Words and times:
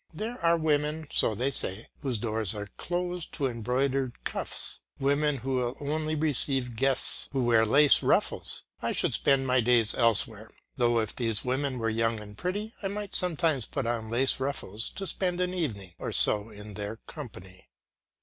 There 0.15 0.43
are 0.43 0.57
women, 0.57 1.05
so 1.11 1.35
they 1.35 1.51
say, 1.51 1.87
whose 2.01 2.17
doors 2.17 2.55
are 2.55 2.65
closed 2.75 3.31
to 3.33 3.45
embroidered 3.45 4.23
cuffs, 4.23 4.79
women 4.97 5.37
who 5.37 5.57
will 5.57 5.77
only 5.79 6.15
receive 6.15 6.75
guests 6.75 7.29
who 7.33 7.43
wear 7.43 7.67
lace 7.67 8.01
ruffles; 8.01 8.63
I 8.81 8.93
should 8.93 9.13
spend 9.13 9.45
my 9.45 9.61
days 9.61 9.93
elsewhere; 9.93 10.49
though 10.75 10.99
if 11.01 11.15
these 11.15 11.45
women 11.45 11.77
were 11.77 11.87
young 11.91 12.19
and 12.19 12.35
pretty 12.35 12.73
I 12.81 12.87
might 12.87 13.13
sometimes 13.13 13.67
put 13.67 13.85
on 13.85 14.09
lace 14.09 14.39
ruffles 14.39 14.89
to 14.89 15.05
spend 15.05 15.39
an 15.39 15.53
evening 15.53 15.93
or 15.99 16.11
so 16.11 16.49
in 16.49 16.73
their 16.73 16.95
company. 17.05 17.69